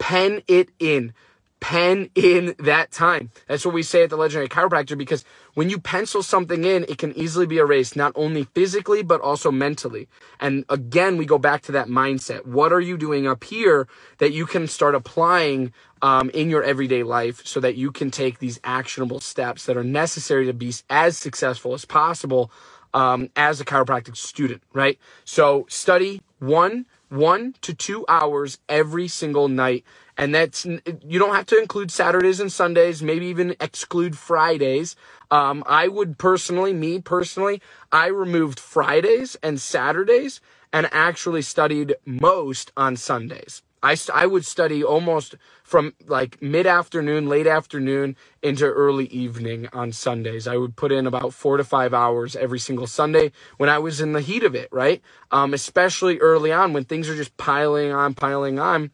Pen 0.00 0.42
it 0.48 0.70
in 0.80 1.12
pen 1.60 2.10
in 2.14 2.54
that 2.58 2.90
time. 2.90 3.30
That's 3.46 3.64
what 3.64 3.74
we 3.74 3.82
say 3.82 4.02
at 4.02 4.10
the 4.10 4.16
Legendary 4.16 4.48
Chiropractor 4.48 4.96
because 4.96 5.24
when 5.54 5.68
you 5.70 5.78
pencil 5.78 6.22
something 6.22 6.64
in, 6.64 6.84
it 6.88 6.98
can 6.98 7.16
easily 7.16 7.46
be 7.46 7.58
erased, 7.58 7.96
not 7.96 8.12
only 8.14 8.44
physically, 8.44 9.02
but 9.02 9.20
also 9.20 9.50
mentally. 9.50 10.08
And 10.40 10.64
again, 10.68 11.16
we 11.16 11.26
go 11.26 11.38
back 11.38 11.62
to 11.62 11.72
that 11.72 11.88
mindset. 11.88 12.46
What 12.46 12.72
are 12.72 12.80
you 12.80 12.96
doing 12.96 13.26
up 13.26 13.44
here 13.44 13.86
that 14.18 14.32
you 14.32 14.46
can 14.46 14.66
start 14.66 14.94
applying 14.94 15.72
um, 16.02 16.30
in 16.30 16.48
your 16.48 16.62
everyday 16.62 17.02
life 17.02 17.44
so 17.46 17.60
that 17.60 17.76
you 17.76 17.92
can 17.92 18.10
take 18.10 18.38
these 18.38 18.58
actionable 18.64 19.20
steps 19.20 19.66
that 19.66 19.76
are 19.76 19.84
necessary 19.84 20.46
to 20.46 20.54
be 20.54 20.72
as 20.88 21.18
successful 21.18 21.74
as 21.74 21.84
possible 21.84 22.50
um, 22.94 23.28
as 23.36 23.60
a 23.60 23.64
chiropractic 23.64 24.16
student, 24.16 24.62
right? 24.72 24.98
So 25.24 25.66
study 25.68 26.22
one, 26.38 26.86
one 27.10 27.54
to 27.62 27.74
two 27.74 28.06
hours 28.08 28.58
every 28.68 29.08
single 29.08 29.48
night 29.48 29.84
and 30.16 30.34
that's 30.34 30.66
you 30.66 31.18
don't 31.18 31.34
have 31.34 31.46
to 31.46 31.58
include 31.58 31.90
Saturdays 31.90 32.40
and 32.40 32.52
Sundays, 32.52 33.02
maybe 33.02 33.26
even 33.26 33.56
exclude 33.60 34.18
Fridays. 34.18 34.96
Um, 35.30 35.64
I 35.66 35.88
would 35.88 36.18
personally, 36.18 36.74
me 36.74 37.00
personally, 37.00 37.62
I 37.90 38.08
removed 38.08 38.60
Fridays 38.60 39.36
and 39.42 39.60
Saturdays 39.60 40.40
and 40.72 40.88
actually 40.92 41.42
studied 41.42 41.96
most 42.04 42.72
on 42.76 42.96
Sundays. 42.96 43.62
I, 43.82 43.96
I 44.12 44.26
would 44.26 44.44
study 44.44 44.84
almost 44.84 45.36
from 45.62 45.94
like 46.06 46.40
mid 46.42 46.66
afternoon, 46.66 47.28
late 47.28 47.46
afternoon 47.46 48.16
into 48.42 48.66
early 48.66 49.06
evening 49.06 49.68
on 49.72 49.92
Sundays. 49.92 50.46
I 50.46 50.56
would 50.56 50.76
put 50.76 50.92
in 50.92 51.06
about 51.06 51.32
four 51.32 51.56
to 51.56 51.64
five 51.64 51.94
hours 51.94 52.36
every 52.36 52.58
single 52.58 52.86
Sunday 52.86 53.32
when 53.56 53.68
I 53.68 53.78
was 53.78 54.00
in 54.00 54.12
the 54.12 54.20
heat 54.20 54.42
of 54.42 54.54
it, 54.54 54.68
right? 54.70 55.00
Um, 55.30 55.54
especially 55.54 56.18
early 56.18 56.52
on 56.52 56.72
when 56.72 56.84
things 56.84 57.08
are 57.08 57.16
just 57.16 57.36
piling 57.36 57.92
on, 57.92 58.14
piling 58.14 58.58
on 58.58 58.90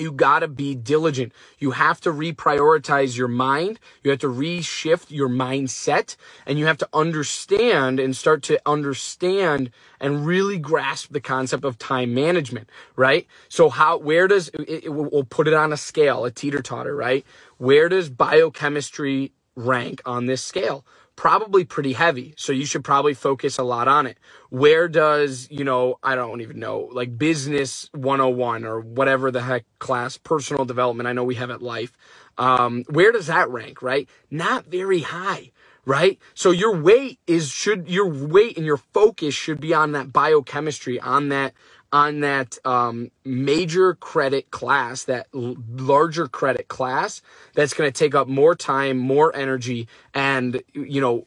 you 0.00 0.12
got 0.12 0.40
to 0.40 0.48
be 0.48 0.74
diligent. 0.74 1.32
You 1.58 1.72
have 1.72 2.00
to 2.02 2.10
reprioritize 2.12 3.16
your 3.16 3.28
mind. 3.28 3.80
You 4.02 4.10
have 4.10 4.20
to 4.20 4.28
reshift 4.28 5.10
your 5.10 5.28
mindset 5.28 6.16
and 6.46 6.58
you 6.58 6.66
have 6.66 6.78
to 6.78 6.88
understand 6.92 8.00
and 8.00 8.16
start 8.16 8.42
to 8.44 8.60
understand 8.66 9.70
and 10.00 10.26
really 10.26 10.58
grasp 10.58 11.12
the 11.12 11.20
concept 11.20 11.64
of 11.64 11.78
time 11.78 12.14
management, 12.14 12.70
right? 12.96 13.26
So 13.48 13.68
how, 13.70 13.98
where 13.98 14.28
does, 14.28 14.48
it, 14.50 14.84
it, 14.84 14.88
we'll 14.90 15.24
put 15.24 15.48
it 15.48 15.54
on 15.54 15.72
a 15.72 15.76
scale, 15.76 16.24
a 16.24 16.30
teeter 16.30 16.62
totter, 16.62 16.94
right? 16.96 17.24
Where 17.58 17.88
does 17.88 18.08
biochemistry 18.10 19.32
rank 19.56 20.02
on 20.06 20.26
this 20.26 20.44
scale? 20.44 20.84
Probably 21.18 21.64
pretty 21.64 21.94
heavy. 21.94 22.32
So 22.36 22.52
you 22.52 22.64
should 22.64 22.84
probably 22.84 23.12
focus 23.12 23.58
a 23.58 23.64
lot 23.64 23.88
on 23.88 24.06
it. 24.06 24.18
Where 24.50 24.86
does, 24.86 25.48
you 25.50 25.64
know, 25.64 25.98
I 26.00 26.14
don't 26.14 26.42
even 26.42 26.60
know, 26.60 26.88
like 26.92 27.18
business 27.18 27.90
101 27.92 28.64
or 28.64 28.80
whatever 28.80 29.32
the 29.32 29.42
heck 29.42 29.64
class, 29.80 30.16
personal 30.16 30.64
development, 30.64 31.08
I 31.08 31.12
know 31.12 31.24
we 31.24 31.34
have 31.34 31.50
at 31.50 31.60
life. 31.60 31.92
Um, 32.38 32.84
where 32.88 33.10
does 33.10 33.26
that 33.26 33.50
rank, 33.50 33.82
right? 33.82 34.08
Not 34.30 34.66
very 34.66 35.00
high 35.00 35.50
right? 35.84 36.18
So 36.34 36.50
your 36.50 36.76
weight 36.76 37.18
is 37.26 37.48
should 37.48 37.88
your 37.88 38.08
weight 38.08 38.58
and 38.58 38.66
your 38.66 38.76
focus 38.76 39.34
should 39.34 39.58
be 39.58 39.72
on 39.72 39.92
that 39.92 40.12
biochemistry, 40.12 41.00
on 41.00 41.30
that 41.30 41.54
on 41.92 42.20
that 42.20 42.58
um, 42.64 43.10
major 43.24 43.94
credit 43.94 44.50
class, 44.50 45.04
that 45.04 45.26
l- 45.34 45.56
larger 45.70 46.28
credit 46.28 46.68
class, 46.68 47.22
that's 47.54 47.74
going 47.74 47.90
to 47.90 47.98
take 47.98 48.14
up 48.14 48.28
more 48.28 48.54
time, 48.54 48.98
more 48.98 49.34
energy, 49.34 49.88
and 50.14 50.62
you 50.74 51.00
know, 51.00 51.26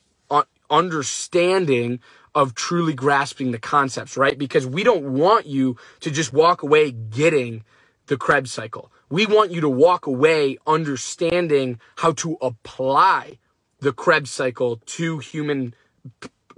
understanding 0.71 1.99
of 2.33 2.55
truly 2.55 2.93
grasping 2.93 3.51
the 3.51 3.59
concepts, 3.59 4.15
right? 4.15 4.37
Because 4.39 4.65
we 4.65 4.83
don't 4.83 5.13
want 5.13 5.45
you 5.45 5.75
to 5.99 6.09
just 6.09 6.31
walk 6.33 6.63
away 6.63 6.91
getting 6.91 7.63
the 8.07 8.17
Krebs 8.17 8.51
cycle. 8.51 8.89
We 9.09 9.25
want 9.25 9.51
you 9.51 9.59
to 9.61 9.69
walk 9.69 10.07
away 10.07 10.57
understanding 10.65 11.79
how 11.97 12.13
to 12.13 12.37
apply 12.41 13.37
the 13.79 13.91
Krebs 13.91 14.31
cycle 14.31 14.77
to 14.77 15.19
human 15.19 15.75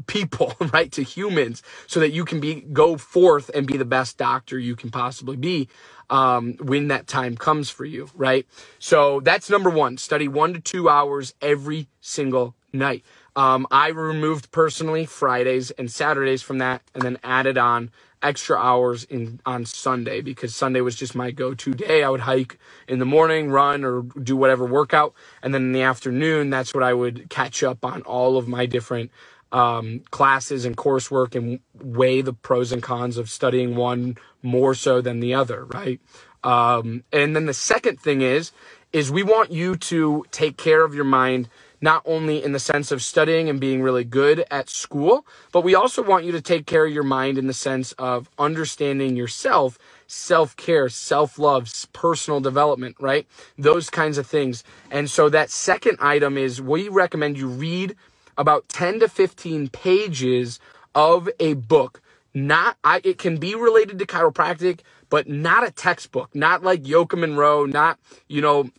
people, 0.08 0.56
right? 0.74 0.92
To 0.94 1.04
humans 1.04 1.64
so 1.88 2.00
that 2.02 2.12
you 2.12 2.26
can 2.26 2.40
be, 2.40 2.62
go 2.74 2.98
forth 2.98 3.50
and 3.56 3.68
be 3.68 3.78
the 3.78 3.86
best 3.86 4.18
doctor 4.18 4.60
you 4.60 4.76
can 4.76 4.92
possibly 4.92 5.38
be, 5.38 5.70
um, 6.10 6.56
when 6.62 6.90
that 6.90 7.08
time 7.08 7.38
comes 7.38 7.70
for 7.70 7.86
you, 7.86 8.10
right? 8.16 8.48
So 8.80 9.22
that's 9.22 9.50
number 9.50 9.70
one. 9.72 9.98
Study 9.98 10.28
one 10.28 10.54
to 10.54 10.60
two 10.62 10.90
hours 10.90 11.34
every 11.42 11.88
single 12.02 12.56
night. 12.74 13.04
Um, 13.36 13.68
I 13.72 13.90
removed 13.90 14.52
personally 14.52 15.06
Fridays 15.06 15.72
and 15.72 15.92
Saturdays 15.92 16.42
from 16.44 16.60
that 16.60 16.84
and 16.94 17.04
then 17.04 17.18
added 17.24 17.58
on 17.58 17.92
extra 18.24 18.58
hours 18.58 19.04
in 19.06 19.40
on 19.46 19.66
Sunday 19.66 20.22
because 20.22 20.56
Sunday 20.56 20.82
was 20.82 20.96
just 20.96 21.16
my 21.16 21.32
go-to 21.32 21.74
day. 21.74 22.04
I 22.04 22.10
would 22.10 22.22
hike 22.22 22.58
in 22.88 23.00
the 23.00 23.06
morning, 23.06 23.52
run 23.52 23.84
or 23.84 24.02
do 24.04 24.38
whatever 24.38 24.66
workout, 24.66 25.14
and 25.44 25.54
then 25.54 25.64
in 25.64 25.72
the 25.74 25.82
afternoon, 25.82 26.50
that's 26.50 26.74
what 26.74 26.84
I 26.84 26.94
would 26.94 27.30
catch 27.30 27.64
up 27.64 27.86
on 27.86 28.02
all 28.04 28.38
of 28.38 28.48
my 28.48 28.66
different 28.66 29.12
um, 29.54 30.02
classes 30.12 30.66
and 30.66 30.76
coursework 30.76 31.36
and 31.36 31.60
weigh 31.76 32.22
the 32.22 32.34
pros 32.34 32.72
and 32.72 32.84
cons 32.84 33.18
of 33.18 33.30
studying 33.30 33.76
one 33.76 34.18
more 34.42 34.74
so 34.74 35.00
than 35.00 35.20
the 35.20 35.34
other, 35.34 35.66
right? 35.66 36.02
Um, 36.44 37.04
and 37.14 37.36
then 37.36 37.46
the 37.46 37.54
second 37.54 38.02
thing 38.02 38.22
is, 38.22 38.52
is 38.92 39.12
we 39.12 39.24
want 39.24 39.52
you 39.52 39.76
to 39.76 40.26
take 40.32 40.58
care 40.58 40.84
of 40.84 40.94
your 40.94 41.06
mind 41.06 41.50
not 41.82 42.02
only 42.06 42.42
in 42.42 42.54
the 42.54 42.60
sense 42.60 42.92
of 42.92 43.04
studying 43.04 43.50
and 43.50 43.60
being 43.60 43.82
really 43.82 44.06
good 44.06 44.46
at 44.50 44.70
school, 44.70 45.26
but 45.52 45.66
we 45.66 45.76
also 45.76 46.02
want 46.02 46.24
you 46.24 46.32
to 46.32 46.42
take 46.42 46.66
care 46.66 46.86
of 46.86 46.94
your 46.94 47.04
mind 47.04 47.38
in 47.38 47.46
the 47.46 47.54
sense 47.54 47.92
of 47.94 48.30
understanding 48.40 49.18
yourself, 49.18 49.78
self 50.08 50.56
care, 50.56 50.88
self 50.88 51.38
love, 51.38 51.70
personal 51.92 52.40
development, 52.40 52.96
right? 53.02 53.28
Those 53.58 53.90
kinds 53.90 54.18
of 54.18 54.26
things. 54.26 54.64
And 54.92 55.10
so 55.10 55.28
that 55.30 55.50
second 55.50 55.98
item 56.00 56.38
is 56.38 56.62
we 56.62 56.88
recommend 56.88 57.38
you 57.38 57.48
read 57.48 57.96
about 58.38 58.70
10 58.70 59.02
to 59.02 59.10
15 59.10 59.70
pages 59.70 60.60
of 60.96 61.30
a 61.40 61.56
book. 61.56 62.02
Not, 62.34 62.78
I, 62.84 63.02
it 63.04 63.18
can 63.20 63.38
be 63.38 63.56
related 63.56 64.00
to 64.00 64.08
chiropractic, 64.08 64.82
but 65.10 65.30
not 65.30 65.68
a 65.68 65.72
textbook, 65.72 66.36
not 66.36 66.64
like 66.64 66.84
Yochum 66.84 67.24
and 67.24 67.38
not, 67.66 68.00
you 68.28 68.42
know, 68.42 68.70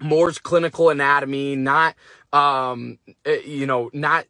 Moore's 0.00 0.38
clinical 0.38 0.90
anatomy, 0.90 1.56
not, 1.56 1.96
um, 2.32 2.98
eh, 3.26 3.40
you 3.46 3.66
know, 3.66 3.90
not 3.94 4.26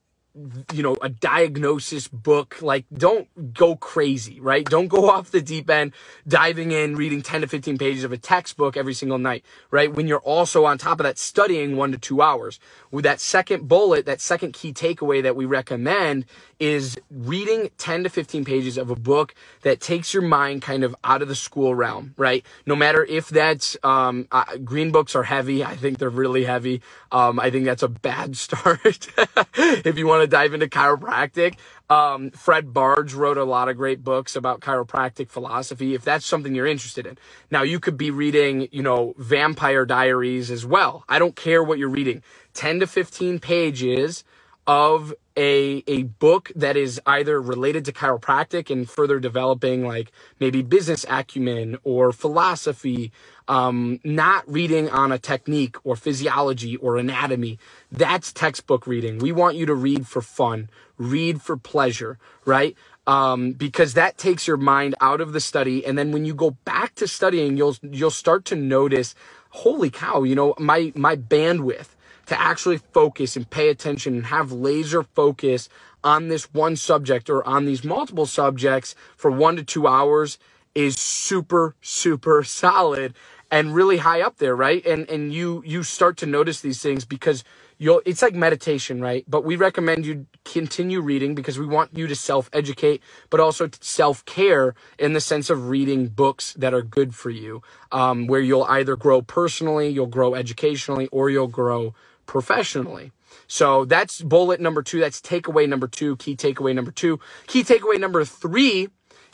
you 0.72 0.82
know, 0.82 0.96
a 1.02 1.08
diagnosis 1.08 2.08
book. 2.08 2.60
Like, 2.60 2.84
don't 2.92 3.54
go 3.54 3.76
crazy, 3.76 4.40
right? 4.40 4.64
Don't 4.64 4.88
go 4.88 5.10
off 5.10 5.30
the 5.30 5.40
deep 5.40 5.70
end, 5.70 5.92
diving 6.26 6.72
in, 6.72 6.96
reading 6.96 7.22
10 7.22 7.42
to 7.42 7.46
15 7.46 7.78
pages 7.78 8.04
of 8.04 8.12
a 8.12 8.18
textbook 8.18 8.76
every 8.76 8.94
single 8.94 9.18
night, 9.18 9.44
right? 9.70 9.92
When 9.92 10.06
you're 10.06 10.20
also 10.20 10.64
on 10.64 10.78
top 10.78 11.00
of 11.00 11.04
that 11.04 11.18
studying 11.18 11.76
one 11.76 11.92
to 11.92 11.98
two 11.98 12.22
hours. 12.22 12.60
With 12.90 13.04
that 13.04 13.20
second 13.20 13.68
bullet, 13.68 14.06
that 14.06 14.20
second 14.20 14.52
key 14.52 14.72
takeaway 14.72 15.22
that 15.22 15.36
we 15.36 15.44
recommend 15.44 16.26
is 16.58 16.96
reading 17.10 17.70
10 17.78 18.04
to 18.04 18.08
15 18.10 18.44
pages 18.44 18.78
of 18.78 18.90
a 18.90 18.96
book 18.96 19.34
that 19.62 19.80
takes 19.80 20.14
your 20.14 20.22
mind 20.22 20.62
kind 20.62 20.84
of 20.84 20.94
out 21.04 21.22
of 21.22 21.28
the 21.28 21.34
school 21.34 21.74
realm, 21.74 22.14
right? 22.16 22.44
No 22.64 22.76
matter 22.76 23.04
if 23.04 23.28
that's, 23.28 23.76
um, 23.82 24.26
uh, 24.32 24.56
green 24.64 24.90
books 24.90 25.14
are 25.14 25.24
heavy. 25.24 25.64
I 25.64 25.76
think 25.76 25.98
they're 25.98 26.08
really 26.10 26.44
heavy. 26.44 26.82
Um, 27.12 27.38
I 27.38 27.50
think 27.50 27.64
that's 27.64 27.82
a 27.82 27.88
bad 27.88 28.36
start 28.46 29.08
if 29.56 29.98
you 29.98 30.06
want 30.06 30.22
to 30.22 30.25
dive 30.26 30.54
into 30.54 30.66
chiropractic. 30.66 31.56
Um, 31.88 32.30
Fred 32.30 32.72
Barge 32.72 33.14
wrote 33.14 33.38
a 33.38 33.44
lot 33.44 33.68
of 33.68 33.76
great 33.76 34.02
books 34.02 34.36
about 34.36 34.60
chiropractic 34.60 35.30
philosophy. 35.30 35.94
If 35.94 36.04
that's 36.04 36.26
something 36.26 36.54
you're 36.54 36.66
interested 36.66 37.06
in. 37.06 37.18
Now 37.50 37.62
you 37.62 37.80
could 37.80 37.96
be 37.96 38.10
reading, 38.10 38.68
you 38.72 38.82
know, 38.82 39.14
Vampire 39.18 39.86
Diaries 39.86 40.50
as 40.50 40.66
well. 40.66 41.04
I 41.08 41.18
don't 41.18 41.36
care 41.36 41.62
what 41.62 41.78
you're 41.78 41.88
reading. 41.88 42.22
10 42.54 42.80
to 42.80 42.86
15 42.86 43.38
pages 43.38 44.24
of 44.66 45.14
a 45.36 45.84
a 45.86 46.04
book 46.04 46.52
that 46.56 46.76
is 46.76 47.00
either 47.06 47.40
related 47.40 47.84
to 47.86 47.92
chiropractic 47.92 48.70
and 48.70 48.88
further 48.90 49.20
developing 49.20 49.86
like 49.86 50.12
maybe 50.40 50.62
business 50.62 51.06
acumen 51.08 51.78
or 51.84 52.12
philosophy 52.12 53.12
um, 53.48 54.00
not 54.04 54.50
reading 54.50 54.90
on 54.90 55.12
a 55.12 55.18
technique 55.18 55.76
or 55.84 55.96
physiology 55.96 56.76
or 56.76 56.96
anatomy. 56.98 57.58
That's 57.92 58.32
textbook 58.32 58.86
reading. 58.86 59.18
We 59.18 59.32
want 59.32 59.56
you 59.56 59.66
to 59.66 59.74
read 59.74 60.06
for 60.08 60.22
fun 60.22 60.70
read 60.98 61.42
for 61.42 61.56
pleasure 61.56 62.18
right? 62.46 62.76
Um, 63.06 63.52
because 63.52 63.94
that 63.94 64.18
takes 64.18 64.46
your 64.46 64.58
mind 64.58 64.94
out 65.00 65.20
of 65.20 65.32
the 65.32 65.40
study 65.40 65.84
and 65.86 65.98
then 65.98 66.12
when 66.12 66.26
you 66.26 66.34
go 66.34 66.52
back 66.64 66.94
to 66.96 67.08
studying 67.08 67.56
you'll 67.56 67.76
you'll 67.82 68.10
start 68.10 68.44
to 68.46 68.56
notice 68.56 69.14
holy 69.50 69.90
cow 69.90 70.22
you 70.24 70.34
know 70.34 70.54
my 70.58 70.92
my 70.94 71.16
bandwidth 71.16 71.88
to 72.26 72.40
actually 72.40 72.78
focus 72.78 73.36
and 73.36 73.48
pay 73.50 73.68
attention 73.70 74.14
and 74.16 74.26
have 74.26 74.52
laser 74.52 75.02
focus 75.02 75.68
on 76.04 76.28
this 76.28 76.52
one 76.54 76.76
subject 76.76 77.30
or 77.30 77.46
on 77.46 77.66
these 77.66 77.84
multiple 77.84 78.26
subjects 78.26 78.94
for 79.16 79.30
one 79.30 79.56
to 79.56 79.64
two 79.64 79.86
hours 79.88 80.38
is 80.74 80.96
super, 80.98 81.74
super 81.82 82.44
solid 82.44 83.14
and 83.50 83.74
really 83.74 83.98
high 83.98 84.20
up 84.22 84.38
there, 84.38 84.56
right? 84.56 84.84
And 84.86 85.08
and 85.10 85.32
you 85.32 85.62
you 85.66 85.82
start 85.84 86.16
to 86.18 86.26
notice 86.26 86.60
these 86.60 86.82
things 86.82 87.04
because 87.04 87.44
you'll 87.78 88.02
it's 88.06 88.22
like 88.22 88.34
meditation, 88.34 89.00
right? 89.00 89.24
But 89.28 89.44
we 89.44 89.56
recommend 89.56 90.06
you 90.06 90.26
continue 90.44 91.00
reading 91.00 91.34
because 91.34 91.58
we 91.58 91.66
want 91.66 91.96
you 91.96 92.06
to 92.06 92.14
self-educate, 92.14 93.02
but 93.30 93.40
also 93.40 93.68
self-care 93.80 94.74
in 94.98 95.12
the 95.12 95.20
sense 95.20 95.50
of 95.50 95.68
reading 95.68 96.08
books 96.08 96.54
that 96.54 96.74
are 96.74 96.82
good 96.82 97.14
for 97.14 97.30
you, 97.30 97.62
um, 97.92 98.26
where 98.26 98.40
you'll 98.40 98.64
either 98.64 98.96
grow 98.96 99.22
personally, 99.22 99.88
you'll 99.88 100.06
grow 100.06 100.34
educationally, 100.34 101.08
or 101.12 101.30
you'll 101.30 101.48
grow 101.48 101.94
professionally. 102.26 103.12
So 103.46 103.84
that's 103.84 104.22
bullet 104.22 104.60
number 104.60 104.82
two. 104.82 105.00
That's 105.00 105.20
takeaway 105.20 105.68
number 105.68 105.88
two. 105.88 106.16
Key 106.16 106.36
takeaway 106.36 106.74
number 106.74 106.90
two. 106.90 107.20
Key 107.46 107.62
takeaway 107.62 108.00
number 108.00 108.24
three 108.24 108.88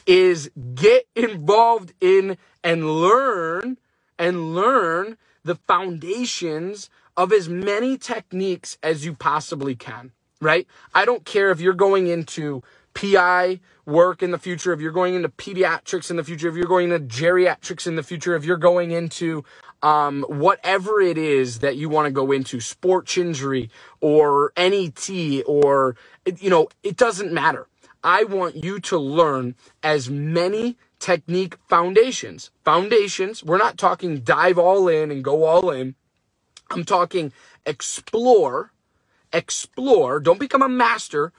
is 0.06 0.50
get 0.74 1.06
involved 1.14 1.92
in 2.00 2.36
and 2.64 3.00
learn 3.00 3.78
and 4.18 4.54
learn 4.54 5.16
the 5.44 5.54
foundations 5.54 6.90
of 7.16 7.32
as 7.32 7.48
many 7.48 7.98
techniques 7.98 8.78
as 8.82 9.04
you 9.04 9.14
possibly 9.14 9.74
can, 9.74 10.12
right? 10.40 10.66
I 10.94 11.04
don't 11.04 11.24
care 11.24 11.50
if 11.50 11.60
you're 11.60 11.74
going 11.74 12.06
into 12.06 12.62
PI 12.94 13.60
work 13.84 14.22
in 14.22 14.30
the 14.30 14.38
future, 14.38 14.72
if 14.72 14.80
you're 14.80 14.92
going 14.92 15.14
into 15.14 15.28
pediatrics 15.28 16.10
in 16.10 16.16
the 16.16 16.24
future, 16.24 16.48
if 16.48 16.54
you're 16.54 16.66
going 16.66 16.90
into 16.90 17.04
geriatrics 17.04 17.86
in 17.86 17.96
the 17.96 18.02
future, 18.02 18.36
if 18.36 18.44
you're 18.44 18.56
going 18.56 18.90
into 18.90 19.44
um, 19.82 20.24
whatever 20.28 21.00
it 21.00 21.18
is 21.18 21.58
that 21.58 21.76
you 21.76 21.88
want 21.88 22.06
to 22.06 22.12
go 22.12 22.30
into, 22.30 22.60
sports 22.60 23.18
injury 23.18 23.70
or 24.00 24.52
NET 24.56 25.10
or, 25.46 25.96
you 26.38 26.50
know, 26.50 26.68
it 26.82 26.96
doesn't 26.96 27.32
matter. 27.32 27.66
I 28.04 28.24
want 28.24 28.56
you 28.56 28.80
to 28.80 28.98
learn 28.98 29.54
as 29.82 30.10
many 30.10 30.76
technique 30.98 31.56
foundations. 31.68 32.50
Foundations, 32.64 33.42
we're 33.42 33.58
not 33.58 33.78
talking 33.78 34.18
dive 34.18 34.58
all 34.58 34.88
in 34.88 35.10
and 35.10 35.24
go 35.24 35.44
all 35.44 35.70
in. 35.70 35.94
I'm 36.72 36.84
talking 36.84 37.32
explore, 37.66 38.72
explore, 39.32 40.20
don't 40.20 40.40
become 40.40 40.62
a 40.62 40.68
master, 40.68 41.32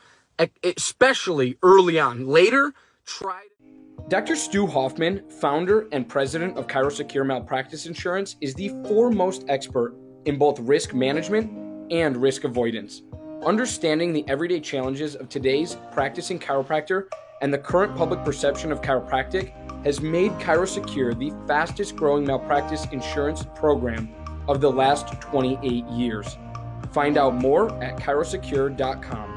especially 0.63 1.57
early 1.63 1.99
on. 1.99 2.27
Later, 2.27 2.73
try. 3.05 3.41
Dr. 4.09 4.35
Stu 4.35 4.67
Hoffman, 4.67 5.27
founder 5.29 5.87
and 5.91 6.07
president 6.07 6.57
of 6.57 6.67
ChiroSecure 6.67 7.25
Malpractice 7.25 7.87
Insurance, 7.87 8.35
is 8.41 8.53
the 8.53 8.69
foremost 8.87 9.45
expert 9.47 9.95
in 10.25 10.37
both 10.37 10.59
risk 10.59 10.93
management 10.93 11.51
and 11.91 12.17
risk 12.17 12.43
avoidance. 12.43 13.01
Understanding 13.43 14.13
the 14.13 14.23
everyday 14.27 14.59
challenges 14.59 15.15
of 15.15 15.29
today's 15.29 15.77
practicing 15.91 16.37
chiropractor 16.37 17.07
and 17.41 17.51
the 17.51 17.57
current 17.57 17.95
public 17.95 18.23
perception 18.23 18.71
of 18.71 18.81
chiropractic 18.81 19.51
has 19.83 19.99
made 19.99 20.31
ChiroSecure 20.33 21.17
the 21.17 21.33
fastest 21.47 21.95
growing 21.95 22.23
malpractice 22.23 22.85
insurance 22.91 23.45
program 23.55 24.13
of 24.47 24.61
the 24.61 24.71
last 24.71 25.19
28 25.21 25.85
years. 25.85 26.37
Find 26.91 27.17
out 27.17 27.35
more 27.35 27.73
at 27.83 27.97
chirosecure.com. 27.97 29.33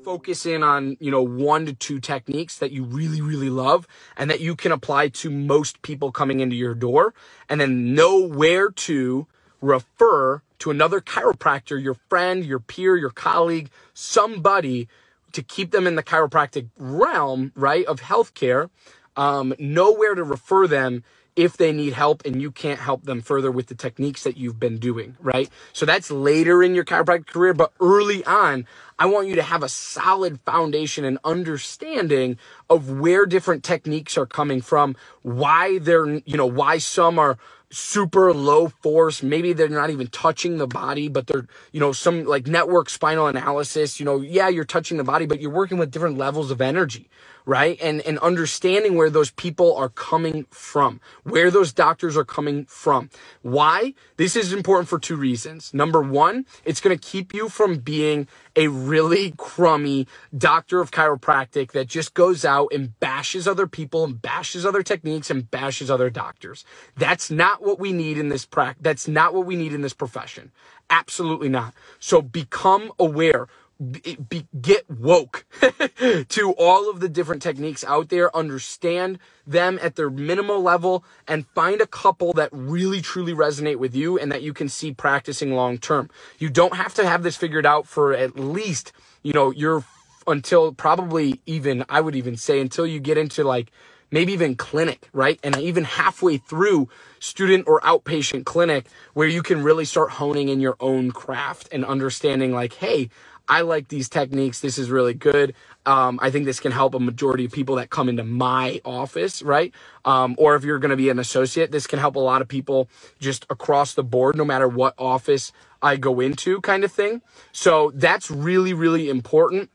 Focus 0.04 0.46
in 0.46 0.62
on, 0.62 0.96
you 1.00 1.10
know, 1.10 1.22
one 1.22 1.66
to 1.66 1.72
two 1.72 1.98
techniques 1.98 2.58
that 2.58 2.70
you 2.70 2.84
really, 2.84 3.20
really 3.20 3.50
love 3.50 3.88
and 4.16 4.30
that 4.30 4.38
you 4.38 4.54
can 4.54 4.70
apply 4.70 5.08
to 5.08 5.30
most 5.30 5.82
people 5.82 6.12
coming 6.12 6.38
into 6.38 6.54
your 6.54 6.76
door 6.76 7.12
and 7.48 7.60
then 7.60 7.96
know 7.96 8.20
where 8.20 8.70
to 8.70 9.26
refer 9.60 10.42
to 10.60 10.70
another 10.70 11.00
chiropractor, 11.00 11.82
your 11.82 11.96
friend, 12.08 12.46
your 12.46 12.60
peer, 12.60 12.96
your 12.96 13.10
colleague, 13.10 13.68
somebody 13.94 14.86
to 15.32 15.42
keep 15.42 15.72
them 15.72 15.86
in 15.86 15.94
the 15.94 16.02
chiropractic 16.02 16.68
realm, 16.78 17.52
right, 17.54 17.84
of 17.86 18.00
healthcare. 18.00 18.70
Um, 19.18 19.52
know 19.58 19.92
where 19.92 20.14
to 20.14 20.22
refer 20.24 20.66
them 20.68 21.02
if 21.38 21.56
they 21.56 21.72
need 21.72 21.92
help 21.92 22.24
and 22.24 22.42
you 22.42 22.50
can't 22.50 22.80
help 22.80 23.04
them 23.04 23.20
further 23.20 23.50
with 23.50 23.68
the 23.68 23.74
techniques 23.74 24.24
that 24.24 24.36
you've 24.36 24.58
been 24.58 24.78
doing, 24.78 25.16
right? 25.20 25.48
So 25.72 25.86
that's 25.86 26.10
later 26.10 26.64
in 26.64 26.74
your 26.74 26.84
chiropractic 26.84 27.26
career, 27.26 27.54
but 27.54 27.72
early 27.80 28.24
on, 28.24 28.66
I 28.98 29.06
want 29.06 29.28
you 29.28 29.36
to 29.36 29.42
have 29.42 29.62
a 29.62 29.68
solid 29.68 30.40
foundation 30.40 31.04
and 31.04 31.18
understanding 31.24 32.38
of 32.68 32.90
where 32.90 33.24
different 33.24 33.62
techniques 33.62 34.18
are 34.18 34.26
coming 34.26 34.60
from, 34.60 34.96
why 35.22 35.78
they're, 35.78 36.08
you 36.08 36.36
know, 36.36 36.46
why 36.46 36.78
some 36.78 37.20
are 37.20 37.38
super 37.70 38.32
low 38.32 38.68
force. 38.68 39.22
Maybe 39.22 39.52
they're 39.52 39.68
not 39.68 39.90
even 39.90 40.08
touching 40.08 40.58
the 40.58 40.66
body, 40.66 41.08
but 41.08 41.26
they're, 41.26 41.46
you 41.70 41.80
know, 41.80 41.92
some 41.92 42.24
like 42.24 42.46
network 42.46 42.88
spinal 42.88 43.26
analysis, 43.26 44.00
you 44.00 44.06
know, 44.06 44.20
yeah, 44.20 44.48
you're 44.48 44.64
touching 44.64 44.96
the 44.96 45.04
body, 45.04 45.26
but 45.26 45.40
you're 45.40 45.50
working 45.50 45.78
with 45.78 45.90
different 45.90 46.18
levels 46.18 46.50
of 46.50 46.60
energy, 46.60 47.08
right? 47.48 47.80
And, 47.80 48.02
and 48.02 48.18
understanding 48.18 48.94
where 48.94 49.08
those 49.08 49.30
people 49.30 49.74
are 49.74 49.88
coming 49.88 50.44
from, 50.50 51.00
where 51.22 51.50
those 51.50 51.72
doctors 51.72 52.14
are 52.14 52.24
coming 52.24 52.66
from. 52.66 53.08
Why? 53.40 53.94
This 54.18 54.36
is 54.36 54.52
important 54.52 54.86
for 54.86 54.98
two 54.98 55.16
reasons. 55.16 55.72
Number 55.72 56.02
one, 56.02 56.44
it's 56.66 56.82
going 56.82 56.96
to 56.96 57.02
keep 57.02 57.32
you 57.32 57.48
from 57.48 57.78
being 57.78 58.28
a 58.54 58.68
really 58.68 59.32
crummy 59.38 60.06
doctor 60.36 60.82
of 60.82 60.90
chiropractic 60.90 61.72
that 61.72 61.88
just 61.88 62.12
goes 62.12 62.44
out 62.44 62.68
and 62.70 63.00
bashes 63.00 63.48
other 63.48 63.66
people 63.66 64.04
and 64.04 64.20
bashes 64.20 64.66
other 64.66 64.82
techniques 64.82 65.30
and 65.30 65.50
bashes 65.50 65.90
other 65.90 66.10
doctors. 66.10 66.66
That's 66.98 67.30
not 67.30 67.62
what 67.62 67.80
we 67.80 67.92
need 67.92 68.18
in 68.18 68.28
this 68.28 68.44
practice. 68.44 68.82
That's 68.82 69.08
not 69.08 69.32
what 69.32 69.46
we 69.46 69.56
need 69.56 69.72
in 69.72 69.80
this 69.80 69.94
profession. 69.94 70.52
Absolutely 70.90 71.48
not. 71.48 71.72
So 71.98 72.20
become 72.20 72.92
aware 72.98 73.48
be, 73.78 74.46
get 74.60 74.88
woke 74.90 75.46
to 76.28 76.52
all 76.58 76.90
of 76.90 77.00
the 77.00 77.08
different 77.08 77.42
techniques 77.42 77.84
out 77.84 78.08
there, 78.08 78.34
understand 78.36 79.18
them 79.46 79.78
at 79.80 79.96
their 79.96 80.10
minimal 80.10 80.60
level, 80.60 81.04
and 81.26 81.46
find 81.48 81.80
a 81.80 81.86
couple 81.86 82.32
that 82.32 82.50
really 82.52 83.00
truly 83.00 83.32
resonate 83.32 83.76
with 83.76 83.94
you 83.94 84.18
and 84.18 84.32
that 84.32 84.42
you 84.42 84.52
can 84.52 84.68
see 84.68 84.92
practicing 84.92 85.52
long 85.52 85.78
term. 85.78 86.10
You 86.38 86.50
don't 86.50 86.74
have 86.74 86.94
to 86.94 87.06
have 87.06 87.22
this 87.22 87.36
figured 87.36 87.66
out 87.66 87.86
for 87.86 88.12
at 88.12 88.38
least, 88.38 88.92
you 89.22 89.32
know, 89.32 89.50
your 89.50 89.84
until 90.26 90.72
probably 90.72 91.40
even, 91.46 91.84
I 91.88 92.00
would 92.00 92.14
even 92.14 92.36
say 92.36 92.60
until 92.60 92.86
you 92.86 93.00
get 93.00 93.16
into 93.16 93.44
like 93.44 93.70
maybe 94.10 94.32
even 94.32 94.54
clinic, 94.54 95.08
right? 95.12 95.38
And 95.42 95.56
even 95.56 95.84
halfway 95.84 96.38
through 96.38 96.88
student 97.18 97.66
or 97.66 97.80
outpatient 97.80 98.44
clinic 98.44 98.86
where 99.14 99.28
you 99.28 99.42
can 99.42 99.62
really 99.62 99.84
start 99.84 100.12
honing 100.12 100.48
in 100.48 100.60
your 100.60 100.76
own 100.80 101.10
craft 101.10 101.68
and 101.72 101.84
understanding 101.84 102.52
like, 102.52 102.74
hey, 102.74 103.10
I 103.48 103.62
like 103.62 103.88
these 103.88 104.08
techniques. 104.10 104.60
This 104.60 104.76
is 104.76 104.90
really 104.90 105.14
good. 105.14 105.54
Um, 105.86 106.18
I 106.20 106.30
think 106.30 106.44
this 106.44 106.60
can 106.60 106.70
help 106.70 106.94
a 106.94 107.00
majority 107.00 107.46
of 107.46 107.52
people 107.52 107.76
that 107.76 107.88
come 107.88 108.08
into 108.10 108.22
my 108.22 108.80
office, 108.84 109.42
right? 109.42 109.72
Um, 110.04 110.34
or 110.38 110.54
if 110.54 110.64
you're 110.64 110.78
going 110.78 110.90
to 110.90 110.96
be 110.96 111.08
an 111.08 111.18
associate, 111.18 111.72
this 111.72 111.86
can 111.86 111.98
help 111.98 112.16
a 112.16 112.20
lot 112.20 112.42
of 112.42 112.48
people 112.48 112.90
just 113.20 113.46
across 113.48 113.94
the 113.94 114.04
board, 114.04 114.36
no 114.36 114.44
matter 114.44 114.68
what 114.68 114.92
office 114.98 115.50
I 115.80 115.96
go 115.96 116.20
into, 116.20 116.60
kind 116.60 116.84
of 116.84 116.92
thing. 116.92 117.22
So 117.52 117.90
that's 117.94 118.30
really, 118.30 118.74
really 118.74 119.08
important 119.08 119.70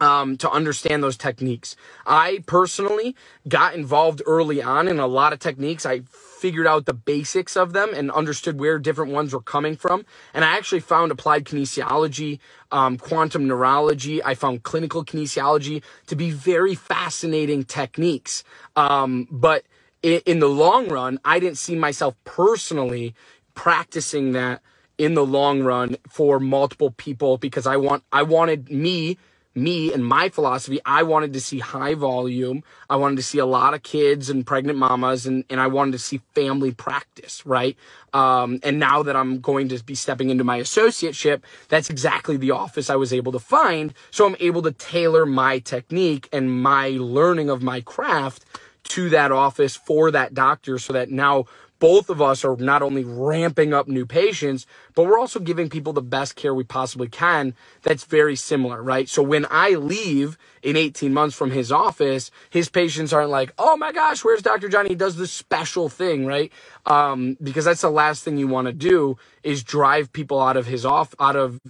um, 0.00 0.36
to 0.38 0.50
understand 0.50 1.02
those 1.02 1.16
techniques. 1.16 1.76
I 2.06 2.42
personally 2.46 3.14
got 3.48 3.74
involved 3.74 4.22
early 4.26 4.62
on 4.62 4.88
in 4.88 4.98
a 4.98 5.06
lot 5.06 5.32
of 5.32 5.38
techniques. 5.38 5.86
I 5.86 6.02
figured 6.10 6.66
out 6.66 6.86
the 6.86 6.94
basics 6.94 7.56
of 7.56 7.72
them 7.72 7.92
and 7.94 8.10
understood 8.10 8.58
where 8.60 8.78
different 8.78 9.12
ones 9.12 9.32
were 9.32 9.40
coming 9.40 9.76
from. 9.76 10.04
And 10.34 10.44
I 10.44 10.56
actually 10.56 10.80
found 10.80 11.10
applied 11.10 11.44
kinesiology, 11.44 12.38
um, 12.70 12.98
quantum 12.98 13.46
neurology, 13.46 14.22
I 14.22 14.34
found 14.34 14.62
clinical 14.62 15.04
kinesiology 15.04 15.82
to 16.06 16.16
be 16.16 16.30
very 16.30 16.74
fascinating 16.74 17.64
techniques. 17.64 18.44
Um, 18.76 19.28
but 19.30 19.64
in, 20.02 20.20
in 20.26 20.40
the 20.40 20.48
long 20.48 20.88
run, 20.88 21.18
I 21.24 21.38
didn't 21.38 21.58
see 21.58 21.76
myself 21.76 22.14
personally 22.24 23.14
practicing 23.54 24.32
that 24.32 24.60
in 24.98 25.14
the 25.14 25.24
long 25.24 25.62
run 25.62 25.96
for 26.08 26.38
multiple 26.38 26.90
people 26.90 27.38
because 27.38 27.66
I 27.66 27.76
want 27.76 28.04
I 28.12 28.22
wanted 28.22 28.70
me 28.70 29.16
me 29.54 29.92
and 29.92 30.04
my 30.04 30.28
philosophy, 30.28 30.80
I 30.84 31.02
wanted 31.04 31.32
to 31.34 31.40
see 31.40 31.60
high 31.60 31.94
volume. 31.94 32.64
I 32.90 32.96
wanted 32.96 33.16
to 33.16 33.22
see 33.22 33.38
a 33.38 33.46
lot 33.46 33.74
of 33.74 33.82
kids 33.82 34.28
and 34.28 34.46
pregnant 34.46 34.78
mamas 34.78 35.26
and, 35.26 35.44
and 35.48 35.60
I 35.60 35.68
wanted 35.68 35.92
to 35.92 35.98
see 35.98 36.20
family 36.34 36.72
practice, 36.72 37.44
right? 37.46 37.76
Um, 38.12 38.60
and 38.62 38.78
now 38.78 39.02
that 39.02 39.16
I'm 39.16 39.40
going 39.40 39.68
to 39.68 39.82
be 39.82 39.94
stepping 39.94 40.30
into 40.30 40.44
my 40.44 40.60
associateship, 40.60 41.42
that's 41.68 41.90
exactly 41.90 42.36
the 42.36 42.50
office 42.50 42.90
I 42.90 42.96
was 42.96 43.12
able 43.12 43.32
to 43.32 43.38
find. 43.38 43.94
So 44.10 44.26
I'm 44.26 44.36
able 44.40 44.62
to 44.62 44.72
tailor 44.72 45.26
my 45.26 45.60
technique 45.60 46.28
and 46.32 46.62
my 46.62 46.90
learning 46.90 47.50
of 47.50 47.62
my 47.62 47.80
craft 47.80 48.44
to 48.84 49.08
that 49.10 49.32
office 49.32 49.76
for 49.76 50.10
that 50.10 50.34
doctor 50.34 50.78
so 50.78 50.92
that 50.92 51.10
now 51.10 51.46
both 51.84 52.08
of 52.08 52.22
us 52.22 52.46
are 52.46 52.56
not 52.56 52.80
only 52.80 53.04
ramping 53.04 53.74
up 53.74 53.86
new 53.86 54.06
patients, 54.06 54.64
but 54.94 55.04
we're 55.04 55.18
also 55.18 55.38
giving 55.38 55.68
people 55.68 55.92
the 55.92 56.00
best 56.00 56.34
care 56.34 56.54
we 56.54 56.64
possibly 56.64 57.08
can 57.08 57.54
that's 57.82 58.04
very 58.04 58.34
similar, 58.36 58.82
right? 58.82 59.06
So 59.06 59.22
when 59.22 59.46
I 59.50 59.72
leave 59.72 60.38
in 60.62 60.78
18 60.78 61.12
months 61.12 61.36
from 61.36 61.50
his 61.50 61.70
office, 61.70 62.30
his 62.48 62.70
patients 62.70 63.12
aren't 63.12 63.28
like, 63.28 63.52
oh 63.58 63.76
my 63.76 63.92
gosh, 63.92 64.24
where's 64.24 64.40
Dr. 64.40 64.70
Johnny? 64.70 64.88
He 64.88 64.94
does 64.94 65.16
this 65.16 65.30
special 65.30 65.90
thing, 65.90 66.24
right? 66.24 66.50
Um, 66.86 67.36
because 67.42 67.66
that's 67.66 67.82
the 67.82 67.90
last 67.90 68.24
thing 68.24 68.38
you 68.38 68.48
want 68.48 68.66
to 68.66 68.72
do 68.72 69.18
is 69.42 69.62
drive 69.62 70.10
people 70.10 70.40
out 70.40 70.56
of 70.56 70.66
his 70.66 70.86
off, 70.86 71.14
out 71.20 71.36
of 71.36 71.60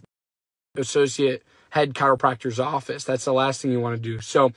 associate 0.76 1.42
head 1.70 1.92
chiropractor's 1.92 2.60
office. 2.60 3.02
That's 3.02 3.24
the 3.24 3.32
last 3.32 3.60
thing 3.60 3.72
you 3.72 3.80
want 3.80 4.00
to 4.00 4.00
do. 4.00 4.20
So 4.20 4.52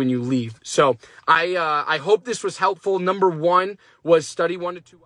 when 0.00 0.08
you 0.08 0.22
leave. 0.22 0.58
So 0.62 0.96
I 1.28 1.56
uh, 1.56 1.84
I 1.86 1.98
hope 1.98 2.24
this 2.24 2.42
was 2.42 2.56
helpful. 2.56 2.98
Number 2.98 3.28
one 3.28 3.76
was 4.02 4.26
study 4.26 4.56
one 4.56 4.76
to 4.76 4.80
two. 4.80 4.98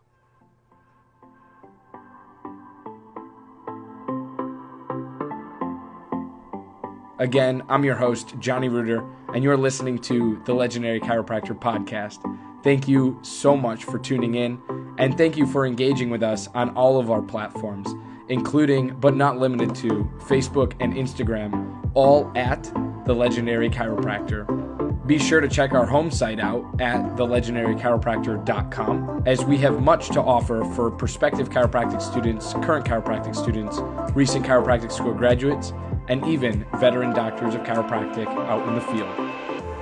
Again, 7.18 7.64
I'm 7.68 7.85
your 7.85 7.96
host, 7.96 8.35
Johnny 8.38 8.68
Reuter, 8.68 9.04
and 9.35 9.42
you're 9.42 9.57
listening 9.57 9.98
to 10.02 10.40
the 10.44 10.54
Legendary 10.54 11.00
Chiropractor 11.00 11.59
Podcast. 11.59 12.20
Thank 12.62 12.87
you 12.87 13.18
so 13.22 13.57
much 13.57 13.83
for 13.83 13.98
tuning 13.98 14.37
in, 14.37 14.61
and 14.98 15.18
thank 15.18 15.37
you 15.37 15.46
for 15.46 15.66
engaging 15.66 16.09
with 16.09 16.22
us 16.22 16.46
on 16.54 16.70
all 16.76 17.00
of 17.00 17.11
our 17.11 17.22
platforms, 17.22 17.88
including 18.28 18.94
but 19.00 19.16
not 19.16 19.38
limited 19.38 19.74
to 19.76 20.09
Facebook 20.20 20.74
and 20.78 20.94
Instagram, 20.94 21.90
all 21.94 22.30
at 22.37 22.62
the 23.07 23.14
Legendary 23.14 23.68
Chiropractor. 23.70 24.73
Be 25.07 25.19
sure 25.19 25.43
to 25.43 25.49
check 25.49 25.73
our 25.73 25.85
home 25.85 26.11
site 26.11 26.40
out 26.40 26.64
at 26.81 26.99
thelegendarychiropractor.com 27.17 29.25
as 29.27 29.45
we 29.45 29.59
have 29.59 29.83
much 29.83 30.09
to 30.09 30.23
offer 30.23 30.64
for 30.75 30.90
prospective 30.90 31.51
chiropractic 31.51 32.01
students, 32.01 32.55
current 32.55 32.87
chiropractic 32.87 33.37
students, 33.37 33.81
recent 34.14 34.47
chiropractic 34.47 34.90
school 34.90 35.12
graduates, 35.12 35.75
and 36.09 36.25
even 36.25 36.64
veteran 36.81 37.12
doctors 37.12 37.55
of 37.55 37.61
chiropractic 37.64 38.27
out 38.49 38.67
in 38.67 38.77
the 38.77 38.81
field. 38.81 39.14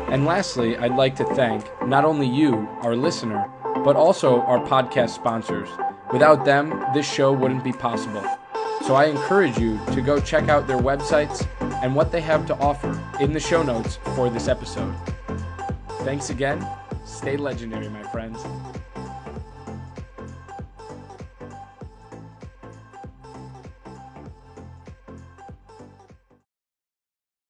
And 0.08 0.24
lastly, 0.24 0.76
I'd 0.76 0.96
like 0.96 1.14
to 1.16 1.24
thank 1.36 1.70
not 1.86 2.04
only 2.04 2.26
you, 2.26 2.68
our 2.82 2.96
listener, 2.96 3.48
but 3.84 3.94
also 3.94 4.40
our 4.40 4.58
podcast 4.66 5.10
sponsors. 5.10 5.68
Without 6.12 6.44
them, 6.44 6.84
this 6.94 7.08
show 7.08 7.32
wouldn't 7.32 7.62
be 7.62 7.72
possible. 7.72 8.24
So 8.86 8.96
I 8.96 9.04
encourage 9.04 9.56
you 9.56 9.78
to 9.92 10.00
go 10.00 10.18
check 10.18 10.48
out 10.48 10.66
their 10.66 10.78
websites 10.78 11.46
and 11.84 11.94
what 11.94 12.10
they 12.10 12.20
have 12.22 12.44
to 12.46 12.58
offer 12.58 13.00
in 13.20 13.32
the 13.32 13.38
show 13.38 13.62
notes 13.62 14.00
for 14.16 14.28
this 14.28 14.48
episode. 14.48 14.92
Thanks 16.04 16.30
again. 16.30 16.66
Stay 17.04 17.36
legendary, 17.36 17.88
my 17.88 18.02
friends. 18.02 18.44